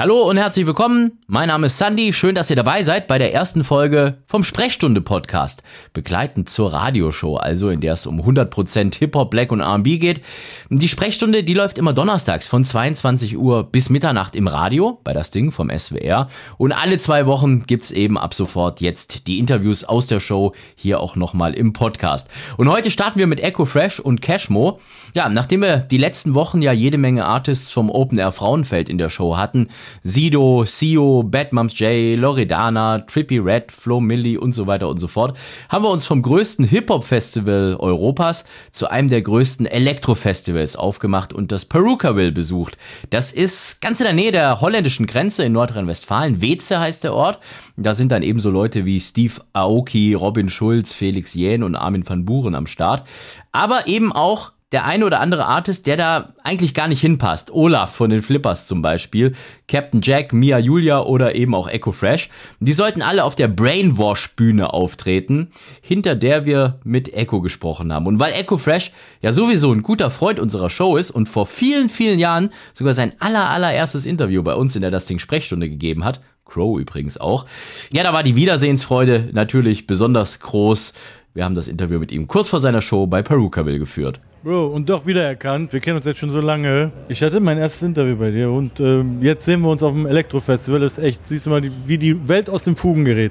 [0.00, 1.18] Hallo und herzlich willkommen.
[1.26, 2.14] Mein Name ist Sandy.
[2.14, 5.62] Schön, dass ihr dabei seid bei der ersten Folge vom Sprechstunde Podcast.
[5.92, 10.22] Begleitend zur Radioshow, also in der es um 100% Hip-Hop, Black und R&B geht.
[10.70, 15.32] Die Sprechstunde, die läuft immer donnerstags von 22 Uhr bis Mitternacht im Radio bei das
[15.32, 16.28] Ding vom SWR.
[16.56, 21.00] Und alle zwei Wochen gibt's eben ab sofort jetzt die Interviews aus der Show hier
[21.00, 22.30] auch nochmal im Podcast.
[22.56, 24.80] Und heute starten wir mit Echo Fresh und Cashmo.
[25.12, 28.96] Ja, nachdem wir die letzten Wochen ja jede Menge Artists vom Open Air Frauenfeld in
[28.96, 29.68] der Show hatten,
[30.02, 35.08] Sido, Sio, Bad Moms J, Loredana, Trippy Red, Flo Millie und so weiter und so
[35.08, 35.36] fort,
[35.68, 41.64] haben wir uns vom größten Hip-Hop-Festival Europas zu einem der größten Elektro-Festivals aufgemacht und das
[41.64, 42.76] Perukaville besucht.
[43.10, 46.40] Das ist ganz in der Nähe der holländischen Grenze in Nordrhein-Westfalen.
[46.40, 47.40] Weze heißt der Ort.
[47.76, 52.24] Da sind dann ebenso Leute wie Steve Aoki, Robin Schulz, Felix Jähn und Armin van
[52.24, 53.06] Buren am Start.
[53.52, 57.50] Aber eben auch der eine oder andere Artist, der da eigentlich gar nicht hinpasst.
[57.50, 59.32] Olaf von den Flippers zum Beispiel,
[59.66, 62.30] Captain Jack, Mia Julia oder eben auch Echo Fresh.
[62.60, 68.06] Die sollten alle auf der Brainwash-Bühne auftreten, hinter der wir mit Echo gesprochen haben.
[68.06, 71.88] Und weil Echo Fresh ja sowieso ein guter Freund unserer Show ist und vor vielen,
[71.88, 76.20] vielen Jahren sogar sein aller, allererstes Interview bei uns in der Das Sprechstunde gegeben hat,
[76.50, 77.46] Crow übrigens auch,
[77.92, 80.92] ja, da war die Wiedersehensfreude natürlich besonders groß.
[81.32, 84.18] Wir haben das Interview mit ihm kurz vor seiner Show bei Perukaville geführt.
[84.42, 85.72] Bro, und doch wiedererkannt.
[85.72, 86.90] Wir kennen uns jetzt schon so lange.
[87.08, 90.06] Ich hatte mein erstes Interview bei dir und ähm, jetzt sehen wir uns auf dem
[90.06, 90.80] Elektrofestival.
[90.80, 93.30] Das ist echt, siehst du mal, wie die Welt aus dem Fugen gerät.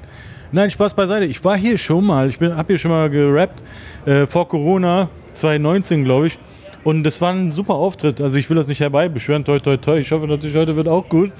[0.50, 1.26] Nein, Spaß beiseite.
[1.26, 2.30] Ich war hier schon mal.
[2.30, 3.62] Ich habe hier schon mal gerappt.
[4.06, 6.38] Äh, vor Corona, 2019, glaube ich.
[6.84, 8.18] Und das war ein super Auftritt.
[8.22, 9.44] Also ich will das nicht herbeibeschwören.
[9.44, 9.98] Toi, toi, toi.
[9.98, 11.32] Ich hoffe natürlich, heute wird auch gut.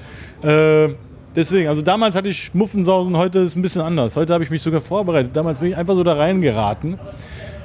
[0.43, 0.89] Äh,
[1.35, 4.15] deswegen, also damals hatte ich Muffensausen, heute ist es ein bisschen anders.
[4.15, 5.35] Heute habe ich mich sogar vorbereitet.
[5.35, 6.99] Damals bin ich einfach so da reingeraten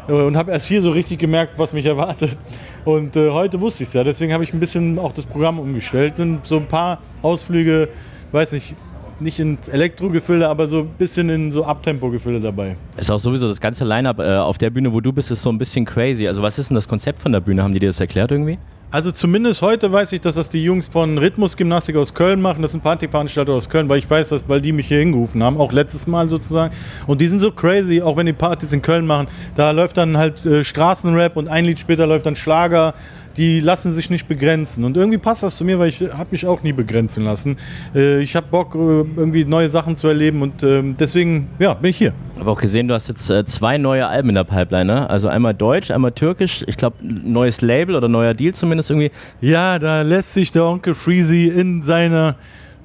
[0.09, 2.37] und habe erst hier so richtig gemerkt, was mich erwartet.
[2.85, 4.05] Und äh, heute wusste ich es ja.
[4.05, 7.89] Deswegen habe ich ein bisschen auch das Programm umgestellt und so ein paar Ausflüge,
[8.33, 8.75] weiß nicht,
[9.21, 12.77] nicht ins Elektro-Gefilde, aber so ein bisschen in so Abtempo-Gefilde dabei.
[12.97, 15.51] Ist auch sowieso das ganze Line-Up äh, auf der Bühne, wo du bist, ist so
[15.51, 16.27] ein bisschen crazy.
[16.27, 17.63] Also was ist denn das Konzept von der Bühne?
[17.63, 18.59] Haben die dir das erklärt irgendwie?
[18.89, 22.63] Also zumindest heute weiß ich, dass das die Jungs von Rhythmusgymnastik aus Köln machen.
[22.63, 25.59] Das sind Partyveranstalter aus Köln, weil ich weiß, dass, weil die mich hier hingerufen haben,
[25.59, 26.73] auch letztes Mal sozusagen.
[27.07, 29.27] Und die sind so crazy, auch wenn die Partys in Köln machen.
[29.57, 32.95] Da läuft dann halt äh, Straßenrap und ein Lied später läuft dann Schlager
[33.37, 34.85] die lassen sich nicht begrenzen.
[34.85, 37.57] Und irgendwie passt das zu mir, weil ich habe mich auch nie begrenzen lassen.
[37.95, 41.91] Äh, ich habe Bock, äh, irgendwie neue Sachen zu erleben und ähm, deswegen ja, bin
[41.91, 42.13] ich hier.
[42.39, 45.11] Aber auch gesehen, du hast jetzt äh, zwei neue Alben in der Pipeline, ne?
[45.11, 46.65] Also einmal Deutsch, einmal Türkisch.
[46.67, 49.11] Ich glaube, neues Label oder neuer Deal zumindest irgendwie.
[49.41, 52.37] Ja, da lässt sich der Onkel Freezy in seiner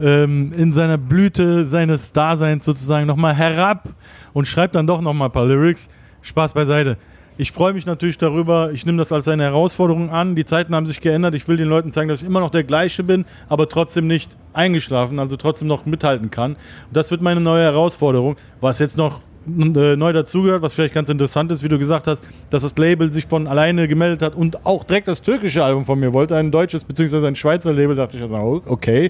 [0.02, 3.90] ähm, in seiner Blüte seines Daseins sozusagen nochmal herab
[4.34, 5.88] und schreibt dann doch nochmal ein paar Lyrics.
[6.24, 6.98] Spaß beiseite.
[7.42, 8.72] Ich freue mich natürlich darüber.
[8.72, 10.36] Ich nehme das als eine Herausforderung an.
[10.36, 11.34] Die Zeiten haben sich geändert.
[11.34, 14.38] Ich will den Leuten zeigen, dass ich immer noch der gleiche bin, aber trotzdem nicht
[14.54, 16.52] eingeschlafen, also trotzdem noch mithalten kann.
[16.52, 16.60] Und
[16.94, 18.36] das wird meine neue Herausforderung.
[18.60, 22.24] Was jetzt noch äh, neu dazugehört, was vielleicht ganz interessant ist, wie du gesagt hast,
[22.52, 26.00] dass das Label sich von alleine gemeldet hat und auch direkt das türkische Album von
[26.00, 27.26] mir wollte, ein deutsches bzw.
[27.26, 29.10] ein Schweizer Label, dachte ich, also, okay.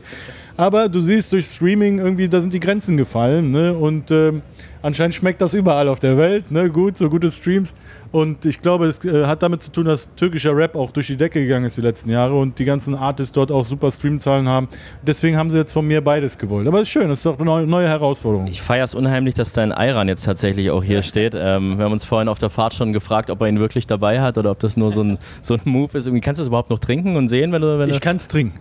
[0.56, 3.74] Aber du siehst durch Streaming irgendwie, da sind die Grenzen gefallen ne?
[3.74, 4.42] und ähm,
[4.82, 6.70] anscheinend schmeckt das überall auf der Welt, ne?
[6.70, 7.74] gut, so gute Streams
[8.12, 11.16] und ich glaube, es äh, hat damit zu tun, dass türkischer Rap auch durch die
[11.16, 14.68] Decke gegangen ist die letzten Jahre und die ganzen Artists dort auch super Streamzahlen haben.
[15.02, 16.68] Deswegen haben sie jetzt von mir beides gewollt.
[16.68, 18.48] Aber es ist schön, es ist auch eine neue Herausforderung.
[18.48, 21.34] Ich feiere es unheimlich, dass dein Ayran jetzt tatsächlich auch hier steht.
[21.36, 24.20] Ähm, wir haben uns vorhin auf der Fahrt schon gefragt, ob er ihn wirklich dabei
[24.20, 26.08] hat oder ob das nur so ein, so ein Move ist.
[26.08, 27.80] Irgendwie kannst du es überhaupt noch trinken und sehen, wenn du.
[27.80, 28.60] Wenn ich kann es trinken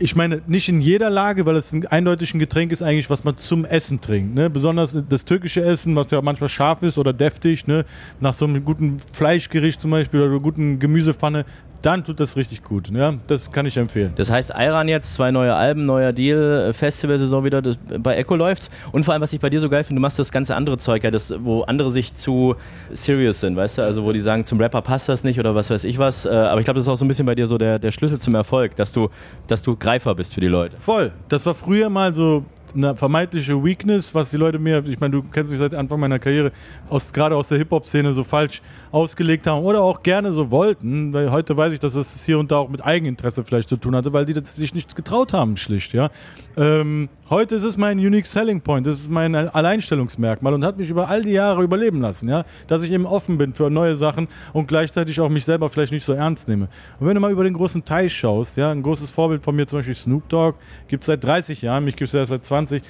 [0.00, 3.22] ich meine, nicht in jeder Lage, weil es ein eindeutig ein Getränk ist eigentlich, was
[3.22, 4.34] man zum Essen trinkt.
[4.34, 4.48] Ne?
[4.48, 7.84] Besonders das türkische Essen, was ja manchmal scharf ist oder deftig, ne?
[8.20, 11.44] nach so einem guten Fleischgericht zum Beispiel oder einer guten Gemüsepfanne,
[11.82, 12.90] dann tut das richtig gut.
[12.90, 13.14] Ja?
[13.26, 14.12] Das kann ich empfehlen.
[14.16, 18.36] Das heißt, Iran jetzt, zwei neue Alben, neuer Deal, äh, Festivalsaison wieder das, bei Echo
[18.36, 18.70] läuft.
[18.92, 20.78] Und vor allem, was ich bei dir so geil finde, du machst das ganze andere
[20.78, 22.56] Zeug, ja, das, wo andere sich zu
[22.92, 23.82] serious sind, weißt du?
[23.82, 26.26] Also, wo die sagen, zum Rapper passt das nicht oder was weiß ich was.
[26.26, 27.92] Äh, aber ich glaube, das ist auch so ein bisschen bei dir so der, der
[27.92, 29.08] Schlüssel zum Erfolg, dass du,
[29.46, 30.76] dass du Greifer bist für die Leute.
[30.76, 31.12] Voll.
[31.28, 35.22] Das war früher mal so eine vermeintliche Weakness, was die Leute mir, ich meine, du
[35.22, 36.52] kennst mich seit Anfang meiner Karriere,
[36.88, 38.62] aus, gerade aus der Hip-Hop-Szene so falsch
[38.92, 42.50] ausgelegt haben oder auch gerne so wollten, weil heute weiß ich, dass es hier und
[42.50, 45.56] da auch mit Eigeninteresse vielleicht zu tun hatte, weil die das sich nicht getraut haben,
[45.56, 46.10] schlicht, ja.
[46.56, 50.90] Ähm, heute ist es mein Unique Selling Point, das ist mein Alleinstellungsmerkmal und hat mich
[50.90, 54.28] über all die Jahre überleben lassen, ja, dass ich eben offen bin für neue Sachen
[54.52, 56.68] und gleichzeitig auch mich selber vielleicht nicht so ernst nehme.
[56.98, 59.66] Und wenn du mal über den großen Teich schaust, ja, ein großes Vorbild von mir
[59.66, 60.58] zum Beispiel Snoop Dogg,
[60.88, 62.82] gibt es seit 30 Jahren, mich gibt es ja seit 20 20.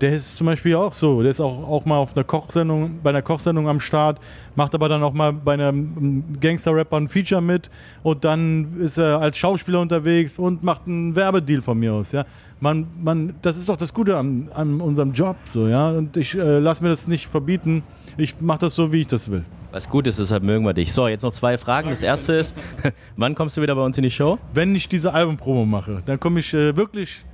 [0.00, 1.22] der ist zum Beispiel auch so.
[1.22, 4.20] Der ist auch, auch mal auf einer Kochsendung, bei einer Kochsendung am Start,
[4.54, 7.70] macht aber dann auch mal bei einem Gangster-Rapper ein Feature mit
[8.02, 12.12] und dann ist er als Schauspieler unterwegs und macht einen Werbedeal von mir aus.
[12.12, 12.24] Ja?
[12.60, 15.36] Man, man, das ist doch das Gute an, an unserem Job.
[15.52, 15.90] So, ja?
[15.90, 17.82] Und ich äh, lasse mir das nicht verbieten.
[18.18, 19.44] Ich mache das so, wie ich das will.
[19.72, 20.92] Was gut ist, deshalb mögen wir dich.
[20.92, 21.90] So, jetzt noch zwei Fragen.
[21.90, 22.56] Das erste ist,
[23.16, 24.38] wann kommst du wieder bei uns in die Show?
[24.54, 27.24] Wenn ich diese Albumpromo mache, dann komme ich äh, wirklich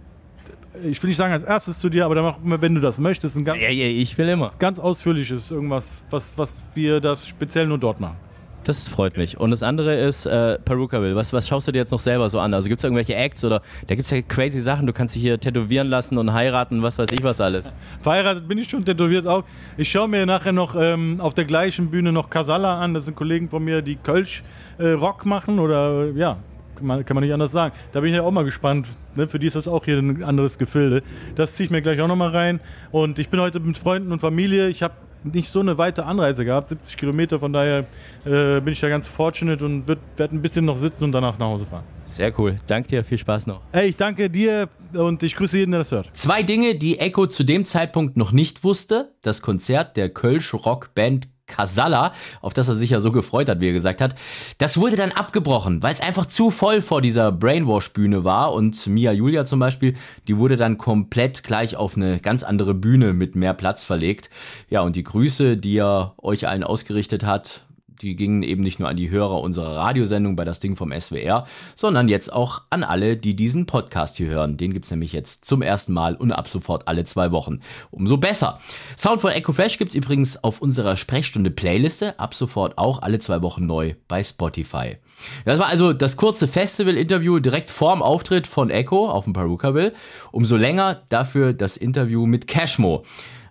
[0.84, 3.36] ich will nicht sagen als erstes zu dir, aber dann mach wenn du das möchtest,
[3.36, 4.50] ein ganz, ja, ja, ich will immer.
[4.58, 8.16] ganz ausführliches irgendwas, was, was wir das speziell nur dort machen.
[8.64, 9.38] Das freut mich.
[9.40, 11.16] Und das andere ist äh, Perukaville.
[11.16, 12.54] Was, was schaust du dir jetzt noch selber so an?
[12.54, 14.86] Also gibt es irgendwelche Acts oder da gibt es ja crazy Sachen.
[14.86, 17.72] Du kannst dich hier tätowieren lassen und heiraten, was weiß ich was alles.
[18.02, 19.42] Verheiratet bin ich schon, tätowiert auch.
[19.76, 22.94] Ich schaue mir nachher noch ähm, auf der gleichen Bühne noch Casala an.
[22.94, 24.44] Das sind Kollegen von mir, die Kölsch
[24.78, 26.38] äh, Rock machen oder ja,
[26.82, 27.74] man, kann man nicht anders sagen.
[27.92, 28.86] Da bin ich ja auch mal gespannt.
[29.14, 29.28] Ne?
[29.28, 31.02] Für die ist das auch hier ein anderes Gefilde.
[31.34, 32.60] Das ziehe ich mir gleich auch nochmal rein.
[32.90, 34.68] Und ich bin heute mit Freunden und Familie.
[34.68, 34.94] Ich habe
[35.24, 37.38] nicht so eine weite Anreise gehabt, 70 Kilometer.
[37.38, 37.86] Von daher
[38.24, 41.46] äh, bin ich da ganz fortunate und werde ein bisschen noch sitzen und danach nach
[41.46, 41.84] Hause fahren.
[42.12, 42.56] Sehr cool.
[42.66, 43.62] Danke dir, viel Spaß noch.
[43.72, 46.10] Hey, ich danke dir und ich grüße jeden, der das hört.
[46.12, 49.14] Zwei Dinge, die Echo zu dem Zeitpunkt noch nicht wusste.
[49.22, 53.68] Das Konzert der Kölsch Rockband Casalla, auf das er sich ja so gefreut hat, wie
[53.68, 54.14] er gesagt hat.
[54.58, 59.12] Das wurde dann abgebrochen, weil es einfach zu voll vor dieser Brainwash-Bühne war und Mia
[59.12, 59.94] Julia zum Beispiel,
[60.28, 64.30] die wurde dann komplett gleich auf eine ganz andere Bühne mit mehr Platz verlegt.
[64.70, 67.64] Ja, und die Grüße, die er euch allen ausgerichtet hat,
[68.00, 71.46] die gingen eben nicht nur an die Hörer unserer Radiosendung bei das Ding vom SWR,
[71.76, 74.56] sondern jetzt auch an alle, die diesen Podcast hier hören.
[74.56, 77.60] Den gibt's nämlich jetzt zum ersten Mal und ab sofort alle zwei Wochen.
[77.90, 78.58] Umso besser.
[78.96, 83.42] Sound von Echo Flash gibt's übrigens auf unserer Sprechstunde Playliste, ab sofort auch alle zwei
[83.42, 84.96] Wochen neu bei Spotify.
[85.44, 89.92] Das war also das kurze Festival-Interview direkt vorm Auftritt von Echo auf dem Perukaville.
[90.30, 93.04] Umso länger dafür das Interview mit Cashmo.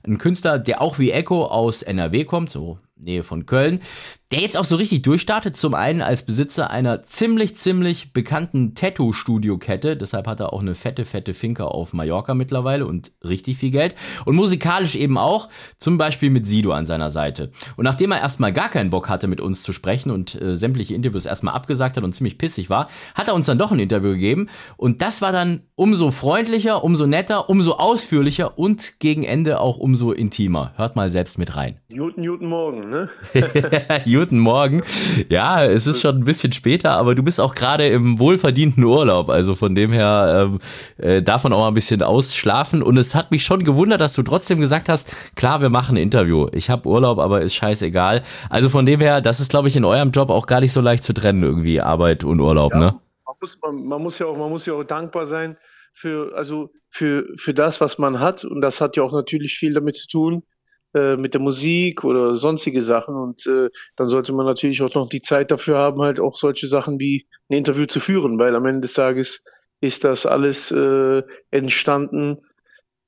[0.04, 3.82] Ein Künstler, der auch wie Echo aus NRW kommt, so Nähe von Köln,
[4.32, 5.58] der jetzt auch so richtig durchstartet.
[5.58, 9.98] Zum einen als Besitzer einer ziemlich, ziemlich bekannten Tattoo-Studio-Kette.
[9.98, 13.94] Deshalb hat er auch eine fette, fette Finca auf Mallorca mittlerweile und richtig viel Geld.
[14.24, 17.52] Und musikalisch eben auch, zum Beispiel mit Sido an seiner Seite.
[17.76, 20.96] Und nachdem er erstmal gar keinen Bock hatte, mit uns zu sprechen und äh, sämtliche
[20.96, 24.12] Interviews erstmal abgesagt hat und ziemlich pissig war, hat er uns dann doch ein Interview
[24.12, 24.48] gegeben.
[24.78, 30.14] Und das war dann umso freundlicher, umso netter, umso ausführlicher und gegen Ende auch umso
[30.14, 30.72] intimer.
[30.78, 31.80] Hört mal selbst mit rein.
[31.90, 33.10] Guten, guten Morgen, ne?
[34.22, 34.84] guten Morgen.
[35.30, 39.30] Ja, es ist schon ein bisschen später, aber du bist auch gerade im wohlverdienten Urlaub.
[39.30, 40.60] Also von dem her ähm,
[40.98, 42.84] äh, davon auch mal ein bisschen ausschlafen.
[42.84, 46.04] Und es hat mich schon gewundert, dass du trotzdem gesagt hast, klar, wir machen ein
[46.04, 46.48] Interview.
[46.52, 48.22] Ich habe Urlaub, aber ist scheißegal.
[48.52, 50.82] Also von dem her, das ist, glaube ich, in eurem Job auch gar nicht so
[50.82, 53.00] leicht zu trennen, irgendwie Arbeit und Urlaub, ja, ne?
[53.26, 55.58] Man muss, man, man muss ja auch, man muss ja auch dankbar sein
[55.94, 58.46] für, also für, für das, was man hat.
[58.46, 60.44] Und das hat ja auch natürlich viel damit zu tun,
[60.94, 65.10] äh, mit der Musik oder sonstige Sachen und äh, dann sollte man natürlich auch noch
[65.10, 68.66] die Zeit dafür haben, halt auch solche Sachen wie ein Interview zu führen, weil am
[68.66, 69.44] Ende des Tages
[69.80, 72.40] ist das alles äh, entstanden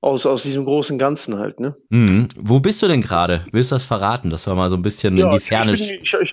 [0.02, 1.76] aus, aus diesem großen Ganzen halt, ne?
[1.90, 2.28] Mhm.
[2.36, 3.46] Wo bist du denn gerade?
[3.52, 5.74] Willst du das verraten, dass wir mal so ein bisschen ja, in die Ferne...
[5.74, 6.32] Ich, ich, ich,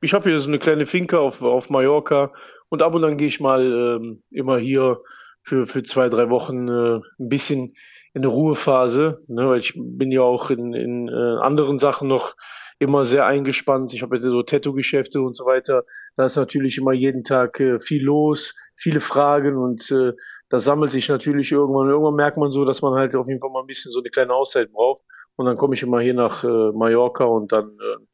[0.00, 2.32] ich habe hier so eine kleine Finca auf, auf Mallorca
[2.68, 4.98] und ab und an gehe ich mal ähm, immer hier
[5.42, 7.74] für, für zwei, drei Wochen äh, ein bisschen
[8.14, 12.34] in der Ruhephase, ne, weil ich bin ja auch in, in äh, anderen Sachen noch
[12.78, 13.92] immer sehr eingespannt.
[13.92, 15.84] Ich habe jetzt so Tattoo-Geschäfte und so weiter.
[16.16, 20.12] Da ist natürlich immer jeden Tag äh, viel los, viele Fragen und äh,
[20.48, 21.88] das sammelt sich natürlich irgendwann.
[21.88, 24.10] Irgendwann merkt man so, dass man halt auf jeden Fall mal ein bisschen so eine
[24.10, 25.02] kleine Auszeit braucht.
[25.36, 28.04] Und dann komme ich immer hier nach äh, Mallorca und dann äh,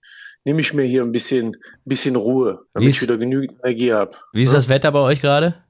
[0.45, 4.13] nehme ich mir hier ein bisschen, bisschen Ruhe, damit ist, ich wieder genügend Energie habe.
[4.33, 4.59] Wie ist ja?
[4.59, 5.64] das Wetter bei euch gerade?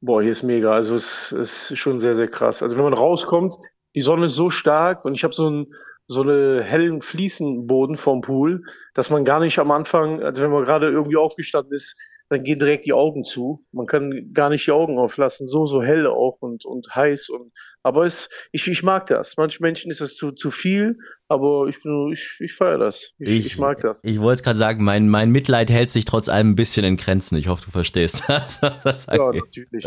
[0.00, 0.72] Boah, hier ist mega.
[0.72, 2.62] Also es ist schon sehr, sehr krass.
[2.62, 3.56] Also wenn man rauskommt,
[3.94, 5.66] die Sonne ist so stark und ich habe so einen
[6.10, 8.64] so eine hellen Fliesenboden vom Pool,
[8.94, 12.58] dass man gar nicht am Anfang, also wenn man gerade irgendwie aufgestanden ist, dann gehen
[12.58, 13.64] direkt die Augen zu.
[13.72, 17.52] Man kann gar nicht die Augen auflassen, so, so hell auch und, und heiß und,
[17.82, 19.36] aber es, ich, ich mag das.
[19.36, 23.12] Manchen Menschen ist das zu, zu viel, aber ich bin, ich, ich feiere das.
[23.18, 23.98] Ich, ich, ich, mag das.
[24.02, 26.96] Ich wollte es gerade sagen, mein, mein Mitleid hält sich trotz allem ein bisschen in
[26.96, 27.36] Grenzen.
[27.38, 28.60] Ich hoffe, du verstehst das.
[28.82, 29.86] das ja, natürlich.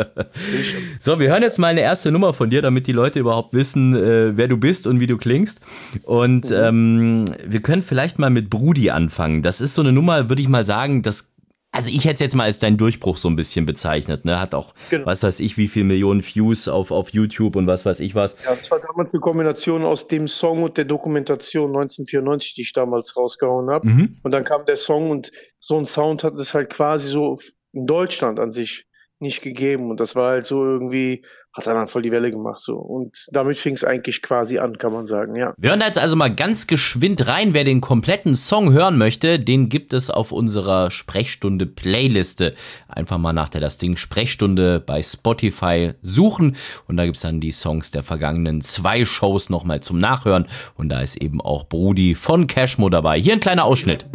[0.99, 3.93] so, wir hören jetzt mal eine erste Nummer von dir, damit die Leute überhaupt wissen,
[3.93, 5.59] äh, wer du bist und wie du klingst.
[6.03, 6.55] Und mhm.
[6.55, 9.43] ähm, wir können vielleicht mal mit Brudi anfangen.
[9.43, 11.30] Das ist so eine Nummer, würde ich mal sagen, das
[11.71, 14.41] also ich hätte es jetzt mal als dein Durchbruch so ein bisschen bezeichnet, ne?
[14.41, 15.05] Hat auch, genau.
[15.05, 18.35] was weiß ich, wie viel Millionen Views auf, auf YouTube und was weiß ich was.
[18.43, 22.73] Ja, das war damals eine Kombination aus dem Song und der Dokumentation 1994, die ich
[22.73, 23.87] damals rausgehauen habe.
[23.87, 24.17] Mhm.
[24.21, 27.39] Und dann kam der Song und so ein Sound hat es halt quasi so
[27.71, 28.85] in Deutschland an sich
[29.19, 29.91] nicht gegeben.
[29.91, 31.23] Und das war halt so irgendwie,
[31.53, 32.61] hat dann halt voll die Welle gemacht.
[32.61, 35.53] so Und damit fing es eigentlich quasi an, kann man sagen, ja.
[35.57, 37.53] Wir hören da jetzt also mal ganz geschwind rein.
[37.53, 42.55] Wer den kompletten Song hören möchte, den gibt es auf unserer Sprechstunde-Playliste.
[42.87, 46.55] Einfach mal nach der Das Ding Sprechstunde bei Spotify suchen.
[46.87, 50.47] Und da gibt's dann die Songs der vergangenen zwei Shows nochmal zum Nachhören.
[50.75, 53.19] Und da ist eben auch Brudi von Cashmo dabei.
[53.19, 54.05] Hier ein kleiner Ausschnitt.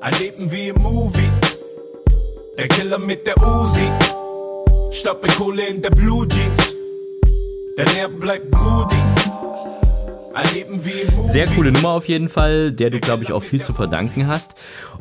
[0.00, 1.30] Ein Leben wie im Movie.
[2.56, 4.17] Der Killer mit der Uzi.
[4.92, 6.74] Stoppe Kohle in der Blue Jeans.
[7.76, 8.96] Der Nerv bleibt Movie.
[11.24, 14.54] Sehr coole Nummer auf jeden Fall, der du, glaube ich, auch viel zu verdanken hast.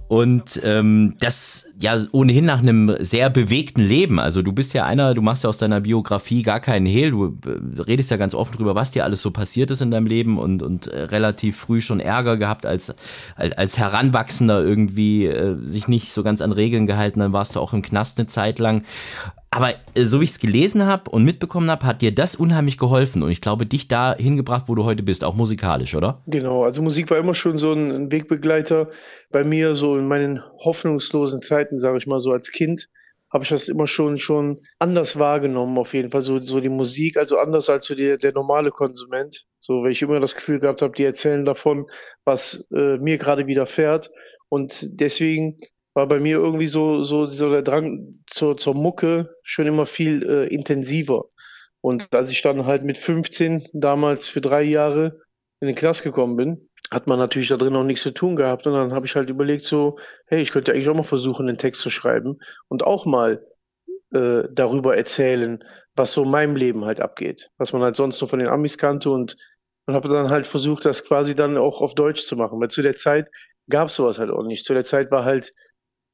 [0.07, 4.19] Und ähm, das ja ohnehin nach einem sehr bewegten Leben.
[4.19, 7.11] Also du bist ja einer, du machst ja aus deiner Biografie gar keinen Hehl.
[7.11, 10.07] Du äh, redest ja ganz offen drüber, was dir alles so passiert ist in deinem
[10.07, 12.95] Leben und, und äh, relativ früh schon Ärger gehabt als,
[13.35, 17.19] als, als Heranwachsender irgendwie äh, sich nicht so ganz an Regeln gehalten.
[17.19, 18.83] Dann warst du auch im Knast eine Zeit lang.
[19.51, 22.77] Aber äh, so wie ich es gelesen habe und mitbekommen habe, hat dir das unheimlich
[22.77, 26.21] geholfen und ich glaube, dich da hingebracht, wo du heute bist, auch musikalisch, oder?
[26.27, 28.89] Genau, also Musik war immer schon so ein Wegbegleiter
[29.31, 32.89] bei mir, so in meinen hoffnungslosen Zeiten, sage ich mal so als Kind,
[33.31, 36.21] habe ich das immer schon schon anders wahrgenommen, auf jeden Fall.
[36.21, 39.45] So, so die Musik, also anders als so die, der normale Konsument.
[39.59, 41.87] So, weil ich immer das Gefühl gehabt habe, die erzählen davon,
[42.23, 44.11] was äh, mir gerade widerfährt.
[44.47, 45.57] Und deswegen
[45.97, 50.21] war bei mir irgendwie so, so, so der Drang zur, zur Mucke schon immer viel
[50.21, 51.25] äh, intensiver.
[51.81, 55.21] Und als ich dann halt mit 15 damals für drei Jahre
[55.59, 58.67] in den Knast gekommen bin, hat man natürlich da drin noch nichts zu tun gehabt.
[58.67, 61.57] Und dann habe ich halt überlegt so, hey, ich könnte eigentlich auch mal versuchen, einen
[61.57, 62.37] Text zu schreiben
[62.67, 63.43] und auch mal
[64.13, 65.63] äh, darüber erzählen,
[65.95, 68.77] was so in meinem Leben halt abgeht, was man halt sonst nur von den Amis
[68.77, 69.35] kannte und
[69.87, 72.81] und habe dann halt versucht, das quasi dann auch auf Deutsch zu machen, weil zu
[72.81, 73.31] der Zeit
[73.69, 74.65] gab es sowas halt auch nicht.
[74.65, 75.53] Zu der Zeit war halt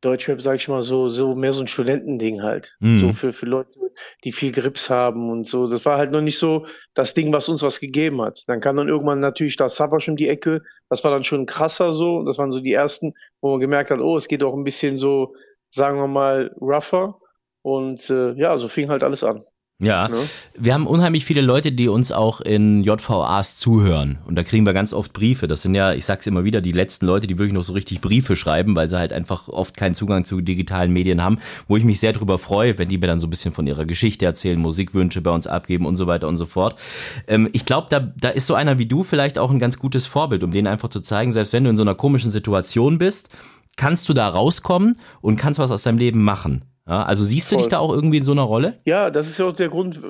[0.04, 2.76] Deutschrap, sag ich mal, so, so mehr so ein Studentending halt.
[2.80, 3.00] Mhm.
[3.00, 3.80] So für, für Leute,
[4.24, 5.68] die viel Grips haben und so.
[5.68, 8.44] Das war halt noch nicht so das Ding, was uns was gegeben hat.
[8.48, 10.62] Dann kam dann irgendwann natürlich da Savage um die Ecke.
[10.90, 12.24] Das war dann schon krasser so.
[12.24, 14.98] Das waren so die ersten, wo man gemerkt hat, oh, es geht auch ein bisschen
[14.98, 15.36] so,
[15.70, 17.20] sagen wir mal, rougher.
[17.62, 19.46] Und äh, ja, so fing halt alles an.
[19.80, 20.18] Ja, ne?
[20.58, 24.20] wir haben unheimlich viele Leute, die uns auch in JVAs zuhören.
[24.26, 25.48] Und da kriegen wir ganz oft Briefe.
[25.48, 28.00] Das sind ja, ich sag's immer wieder, die letzten Leute, die wirklich noch so richtig
[28.00, 31.84] Briefe schreiben, weil sie halt einfach oft keinen Zugang zu digitalen Medien haben, wo ich
[31.84, 34.60] mich sehr drüber freue, wenn die mir dann so ein bisschen von ihrer Geschichte erzählen,
[34.60, 36.80] Musikwünsche bei uns abgeben und so weiter und so fort.
[37.28, 40.08] Ähm, ich glaube, da, da ist so einer wie du vielleicht auch ein ganz gutes
[40.08, 43.30] Vorbild, um denen einfach zu zeigen, selbst wenn du in so einer komischen Situation bist,
[43.76, 46.64] kannst du da rauskommen und kannst was aus deinem Leben machen.
[46.88, 48.82] Ja, also siehst du dich da auch irgendwie in so einer Rolle?
[48.86, 50.02] Ja, das ist ja auch der Grund,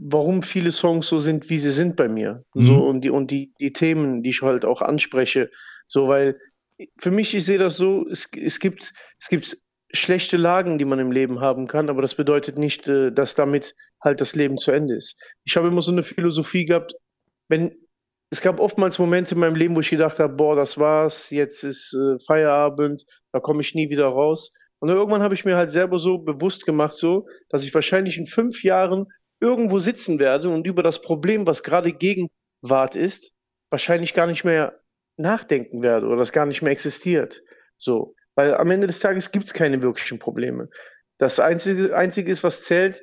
[0.00, 2.44] warum viele Songs so sind, wie sie sind bei mir.
[2.54, 2.66] Mhm.
[2.66, 5.50] So, und die, und die, die Themen, die ich halt auch anspreche.
[5.86, 6.38] So, weil
[6.98, 9.56] für mich, ich sehe das so, es, es gibt, es gibt
[9.92, 13.74] schlechte Lagen, die man im Leben haben kann, aber das bedeutet nicht, äh, dass damit
[14.02, 15.16] halt das Leben zu Ende ist.
[15.44, 16.94] Ich habe immer so eine Philosophie gehabt,
[17.48, 17.76] wenn,
[18.30, 21.62] es gab oftmals Momente in meinem Leben, wo ich gedacht habe, boah, das war's, jetzt
[21.62, 24.50] ist äh, Feierabend, da komme ich nie wieder raus.
[24.78, 28.26] Und irgendwann habe ich mir halt selber so bewusst gemacht, so, dass ich wahrscheinlich in
[28.26, 29.06] fünf Jahren
[29.40, 33.32] irgendwo sitzen werde und über das Problem, was gerade Gegenwart ist,
[33.70, 34.78] wahrscheinlich gar nicht mehr
[35.16, 37.42] nachdenken werde oder das gar nicht mehr existiert.
[37.78, 38.14] So.
[38.34, 40.68] Weil am Ende des Tages gibt es keine wirklichen Probleme.
[41.18, 43.02] Das einzige, einzige ist, was zählt,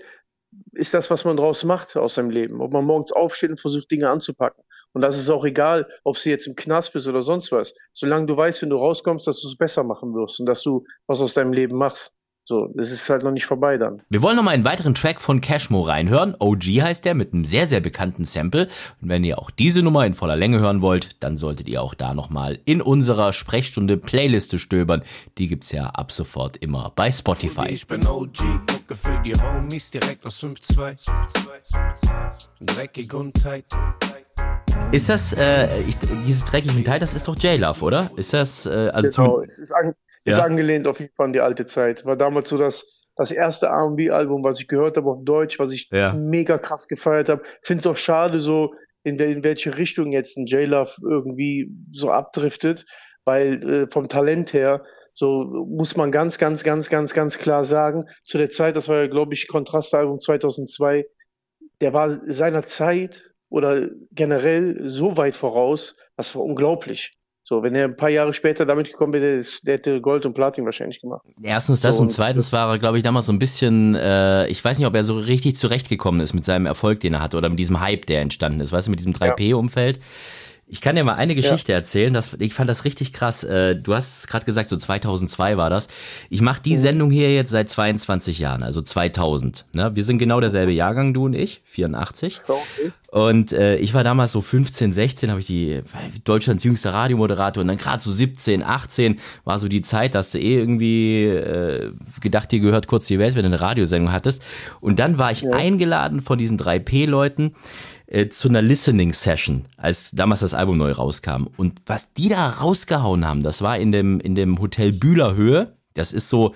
[0.74, 2.62] ist das, was man draus macht aus seinem Leben.
[2.62, 4.64] Ob man morgens aufsteht und versucht, Dinge anzupacken.
[4.94, 7.74] Und das ist auch egal, ob du jetzt im Knast bist oder sonst was.
[7.94, 10.86] Solange du weißt, wenn du rauskommst, dass du es besser machen wirst und dass du
[11.08, 12.14] was aus deinem Leben machst.
[12.46, 14.02] So, das ist halt noch nicht vorbei dann.
[14.10, 16.36] Wir wollen noch mal einen weiteren Track von Cashmo reinhören.
[16.38, 18.68] OG heißt der mit einem sehr, sehr bekannten Sample.
[19.02, 21.94] Und wenn ihr auch diese Nummer in voller Länge hören wollt, dann solltet ihr auch
[21.94, 25.04] da noch mal in unserer Sprechstunde Playliste stöbern.
[25.38, 27.70] Die gibt's ja ab sofort immer bei Spotify.
[27.70, 28.38] Ich bin OG,
[28.70, 30.98] gucke für die Homies direkt aus 5-2.
[32.60, 33.68] Dreckig und tight.
[34.92, 38.12] Ist das, äh, ich, dieses dreckige Metall, das ist doch J-Love, oder?
[38.16, 40.44] Ist das, äh, also Genau, es ist, an, ist ja.
[40.44, 42.06] angelehnt auf jeden Fall an die alte Zeit.
[42.06, 45.90] War damals so das, das erste R&B-Album, was ich gehört habe auf Deutsch, was ich
[45.92, 46.14] ja.
[46.14, 47.44] mega krass gefeiert habe.
[47.62, 52.86] Finde es auch schade, so in, in welche Richtung jetzt ein J-Love irgendwie so abdriftet,
[53.26, 58.06] weil äh, vom Talent her so muss man ganz, ganz, ganz, ganz, ganz klar sagen,
[58.24, 61.06] zu der Zeit, das war ja, glaube ich, Kontrastalbum 2002,
[61.82, 67.14] der war seiner Zeit oder generell so weit voraus, das war unglaublich.
[67.44, 70.66] So, wenn er ein paar Jahre später damit gekommen wäre, der hätte Gold und Platin
[70.66, 71.24] wahrscheinlich gemacht.
[71.44, 74.64] Erstens das so, und zweitens war er, glaube ich, damals so ein bisschen, äh, ich
[74.66, 77.50] weiß nicht, ob er so richtig zurechtgekommen ist mit seinem Erfolg, den er hatte oder
[77.50, 80.00] mit diesem Hype, der entstanden ist, weißt du, mit diesem 3P-Umfeld.
[80.66, 81.78] Ich kann dir mal eine Geschichte ja.
[81.78, 82.14] erzählen.
[82.14, 83.44] Das, ich fand das richtig krass.
[83.44, 85.88] Äh, du hast gerade gesagt, so 2002 war das.
[86.30, 86.82] Ich mache die mhm.
[86.82, 89.66] Sendung hier jetzt seit 22 Jahren, also 2000.
[89.74, 89.92] Ne?
[89.94, 92.42] Wir sind genau derselbe Jahrgang, du und ich, 84.
[92.48, 92.92] Okay.
[93.14, 95.82] Und äh, ich war damals so 15, 16, habe ich die
[96.24, 100.40] Deutschlands jüngster Radiomoderator und dann gerade so 17, 18 war so die Zeit, dass du
[100.40, 101.92] eh irgendwie äh,
[102.22, 104.42] gedacht, dir gehört kurz die Welt, wenn du eine Radiosendung hattest.
[104.82, 105.52] Und dann war ich ja.
[105.52, 107.54] eingeladen von diesen 3P-Leuten
[108.14, 111.48] äh, zu einer Listening Session, als damals das Album neu rauskam.
[111.58, 115.76] Und was die da rausgehauen haben, das war in dem, in dem Hotel Bühlerhöhe.
[115.96, 116.54] Das ist so,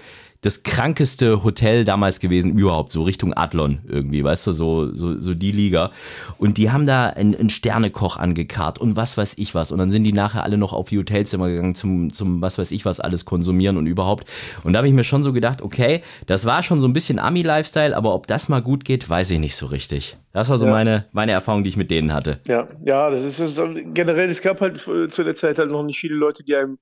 [0.47, 5.33] das krankeste Hotel damals gewesen überhaupt, so Richtung Adlon irgendwie, weißt du, so, so, so
[5.33, 5.91] die Liga.
[6.37, 9.73] Und die haben da einen, einen Sternekoch angekarrt und was weiß ich was.
[9.73, 12.71] Und dann sind die nachher alle noch auf die Hotelzimmer gegangen zum, zum was weiß
[12.71, 14.25] ich was alles konsumieren und überhaupt.
[14.63, 17.19] Und da habe ich mir schon so gedacht, okay, das war schon so ein bisschen
[17.19, 20.15] Ami-Lifestyle, aber ob das mal gut geht, weiß ich nicht so richtig.
[20.31, 20.71] Das war so ja.
[20.71, 22.39] meine, meine Erfahrung, die ich mit denen hatte.
[22.45, 23.61] Ja, ja, das ist, das ist
[23.93, 26.77] generell, es gab halt zu der Zeit halt noch nicht viele Leute, die einem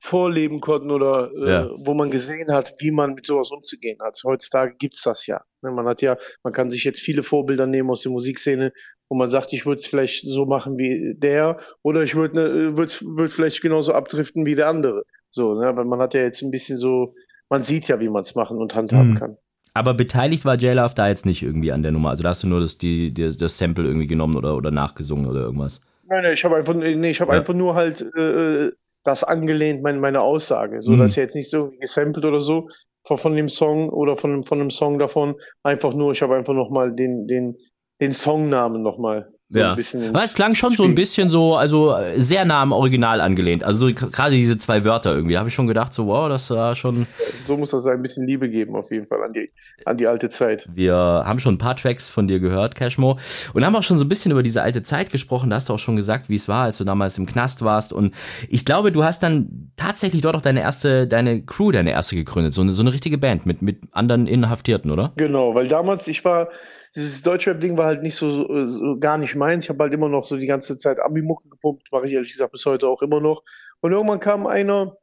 [0.00, 1.70] vorleben konnten oder äh, ja.
[1.76, 4.20] wo man gesehen hat, wie man mit sowas umzugehen hat.
[4.24, 5.42] Heutzutage gibt's das ja.
[5.62, 8.72] Ne, man hat ja, man kann sich jetzt viele Vorbilder nehmen aus der Musikszene,
[9.08, 12.76] wo man sagt, ich würde es vielleicht so machen wie der oder ich würde ne,
[12.76, 15.04] würd, würd vielleicht genauso abdriften wie der andere.
[15.30, 17.14] So, ne, weil man hat ja jetzt ein bisschen so,
[17.48, 19.18] man sieht ja, wie man es machen und handhaben mhm.
[19.18, 19.36] kann.
[19.74, 22.10] Aber beteiligt war J-Love da jetzt nicht irgendwie an der Nummer.
[22.10, 25.26] Also da hast du nur das, die, die, das Sample irgendwie genommen oder, oder nachgesungen
[25.26, 25.80] oder irgendwas.
[26.08, 27.34] Nein, nein, ich habe einfach, nee, ich hab ja.
[27.34, 28.70] einfach nur halt äh,
[29.08, 30.82] das angelehnt, meine, meine Aussage.
[30.82, 30.98] So, mhm.
[30.98, 32.68] dass jetzt nicht so gesampelt oder so
[33.04, 35.34] von, von dem Song oder von, von dem Song davon.
[35.62, 37.56] Einfach nur, ich habe einfach nochmal den, den,
[38.00, 39.78] den Songnamen nochmal so ja.
[40.10, 43.64] Aber es klang schon so ein bisschen so, also äh, sehr nah am Original angelehnt.
[43.64, 47.06] Also gerade diese zwei Wörter irgendwie, habe ich schon gedacht, so wow, das war schon.
[47.46, 49.50] So muss das ein bisschen Liebe geben, auf jeden Fall, an die,
[49.86, 50.68] an die alte Zeit.
[50.74, 53.18] Wir haben schon ein paar Tracks von dir gehört, Cashmo,
[53.54, 55.48] und haben auch schon so ein bisschen über diese alte Zeit gesprochen.
[55.48, 57.94] Da hast du auch schon gesagt, wie es war, als du damals im Knast warst.
[57.94, 58.14] Und
[58.50, 62.52] ich glaube, du hast dann tatsächlich dort auch deine erste, deine Crew, deine erste gegründet,
[62.52, 65.12] so eine, so eine richtige Band mit, mit anderen Inhaftierten, oder?
[65.16, 66.48] Genau, weil damals, ich war
[66.96, 69.64] dieses Deutschrap-Ding war halt nicht so, so, so gar nicht meins.
[69.64, 72.52] Ich habe halt immer noch so die ganze Zeit Abi-Mucke gepumpt, mache ich ehrlich gesagt
[72.52, 73.42] bis heute auch immer noch.
[73.80, 74.96] Und irgendwann kam einer,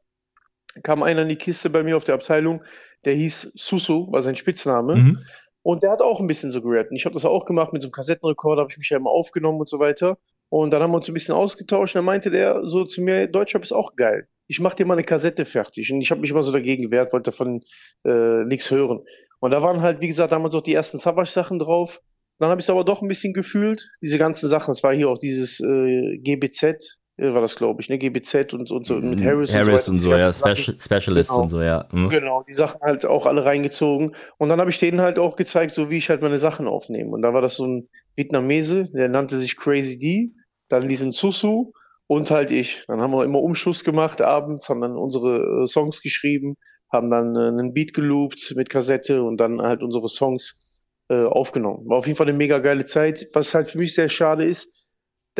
[0.82, 2.62] kam einer in die Kiste bei mir auf der Abteilung,
[3.04, 4.96] der hieß Susu, war sein Spitzname.
[4.96, 5.18] Mhm.
[5.62, 6.90] Und der hat auch ein bisschen so gerappt.
[6.90, 9.10] Und ich habe das auch gemacht mit so einem Kassettenrekorder, habe ich mich ja immer
[9.10, 10.16] aufgenommen und so weiter.
[10.48, 11.94] Und dann haben wir uns ein bisschen ausgetauscht.
[11.94, 14.28] Und dann meinte der so zu mir, Deutschrap ist auch geil.
[14.46, 15.92] Ich mach dir mal eine Kassette fertig.
[15.92, 17.64] Und ich habe mich immer so dagegen gewehrt, wollte davon
[18.04, 19.00] äh, nichts hören.
[19.40, 22.00] Und da waren halt, wie gesagt, damals auch die ersten Savage-Sachen drauf.
[22.38, 24.72] Dann habe ich es aber doch ein bisschen gefühlt, diese ganzen Sachen.
[24.72, 27.98] Es war hier auch dieses äh, GBZ, äh, war das, glaube ich, ne?
[27.98, 31.42] GBZ und, und so mit Harris, Harris und so, und so ja, Special, Specialists genau.
[31.42, 31.88] und so, ja.
[31.90, 32.10] Mhm.
[32.10, 34.14] Genau, die Sachen halt auch alle reingezogen.
[34.36, 37.10] Und dann habe ich denen halt auch gezeigt, so wie ich halt meine Sachen aufnehme.
[37.10, 40.34] Und da war das so ein Vietnamese, der nannte sich Crazy D,
[40.68, 41.72] dann diesen Susu
[42.06, 42.84] und halt ich.
[42.86, 46.56] Dann haben wir immer Umschuss gemacht abends, haben dann unsere äh, Songs geschrieben
[46.96, 50.60] haben dann äh, einen Beat geloopt mit Kassette und dann halt unsere Songs
[51.08, 51.88] äh, aufgenommen.
[51.88, 53.28] War auf jeden Fall eine mega geile Zeit.
[53.32, 54.72] Was halt für mich sehr schade ist,